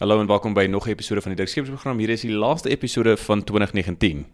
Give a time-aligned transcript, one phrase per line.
[0.00, 1.98] Hallo en welkom by nog 'n episode van die Dikskepersprogram.
[1.98, 4.26] Hier is die laaste episode van 2019.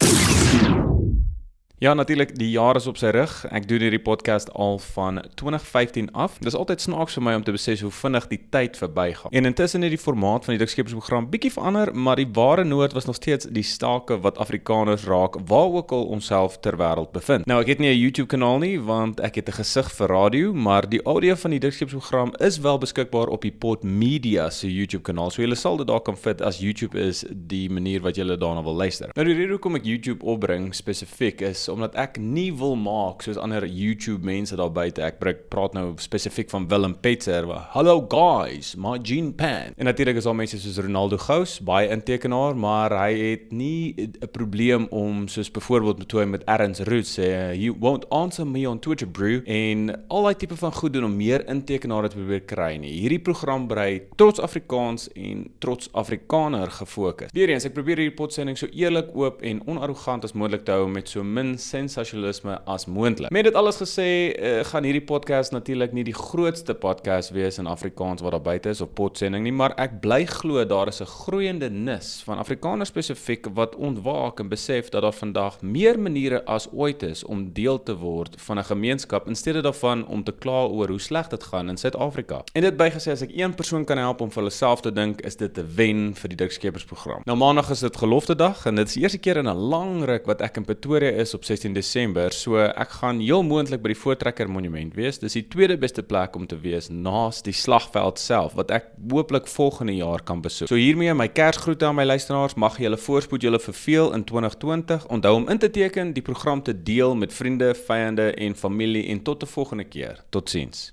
[1.79, 3.33] Ja, natuurlik, die jaar is op sy rug.
[3.53, 6.39] Ek doen hierdie podcast al van 2015 af.
[6.41, 9.35] Dit is altyd snaaks vir my om te besef hoe vinnig die tyd verbygaan.
[9.37, 13.05] En intussen het die formaat van die Dikskepersprogram bietjie verander, maar die ware nood was
[13.05, 17.45] nog steeds die stake wat Afrikaners raak waar ook al onsself ter wêreld bevind.
[17.45, 20.55] Nou, ek het nie 'n YouTube kanaal nie want ek het 'n gesig vir radio,
[20.55, 25.03] maar die audio van die Dikskepersprogram is wel beskikbaar op die Pod Media se YouTube
[25.03, 25.31] kanaal.
[25.31, 28.63] So jy sal dit daar kan fit as YouTube is die manier wat jy daarna
[28.63, 29.11] wil luister.
[29.15, 33.39] Nou die rede hoekom ek YouTube opbring spesifiek is omdat ek nie wil maak soos
[33.41, 35.03] ander YouTube mense daar buite.
[35.03, 35.19] Ek
[35.51, 37.47] praat nou spesifiek van Willem Petzer.
[37.75, 39.75] Hallo guys, my Gene Pan.
[39.77, 44.31] En natuurlik is daar mense soos Ronaldo Gous, baie intekenaar, maar hy het nie 'n
[44.33, 49.09] probleem om soos byvoorbeeld toe met Erns Roots sê you won't answer me on Twitter
[49.09, 52.93] bro en al daai tipe van goed doen om meer intekenaars te probeer kry nie.
[53.01, 57.33] Hierdie program brei trots Afrikaans en trots Afrikaner gefokus.
[57.33, 61.09] Weereens, ek probeer hierdie potsending so eerlik, oop en onarrogant as moontlik te hou met
[61.09, 63.31] so min sensasionalisme as moontlik.
[63.31, 67.67] Met dit alles gesê, uh, gaan hierdie podcast natuurlik nie die grootste podcast wees in
[67.67, 71.07] Afrikaans wat daar buite is op potsending nie, maar ek bly glo daar is 'n
[71.07, 76.69] groeiende nis van Afrikaners spesifiek wat ontwaak en besef dat daar vandag meer maniere as
[76.73, 80.65] ooit is om deel te word van 'n gemeenskap in steede daarvan om te kla
[80.65, 82.43] oor hoe sleg dit gaan in Suid-Afrika.
[82.53, 85.21] En dit bygesê as ek een persoon kan help om vir hulle self te dink,
[85.21, 87.21] is dit 'n wen vir die Dikskeppers program.
[87.25, 90.05] Nou maandag is dit gelofte dag en dit is die eerste keer in 'n lang
[90.05, 92.33] ruk wat ek in Pretoria is op 16 Desember.
[92.35, 95.21] So ek gaan heel moontlik by die Voortrekker Monument wees.
[95.23, 99.47] Dis die tweede beste plek om te wees naas die slagveld self wat ek hooplik
[99.51, 100.71] volgende jaar kan besoek.
[100.71, 102.57] So hiermee my Kersgroete aan my luisteraars.
[102.59, 105.07] Mag julle voorspoed julle verveel in 2020.
[105.13, 109.23] Onthou om in te teken, die program te deel met vriende, vyande en familie en
[109.23, 110.25] tot 'n volgende keer.
[110.31, 110.93] Totsiens.